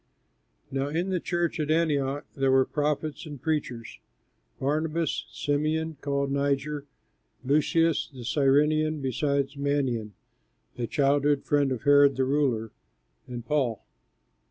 [0.71, 3.99] Now in the church at Antioch there were prophets and preachers:
[4.59, 6.87] Barnabas, Symeon (called Niger),
[7.43, 10.13] and Lucius the Cyrenean, besides Manean
[10.75, 12.71] (a childhood friend of Herod the ruler),
[13.27, 13.85] and Paul.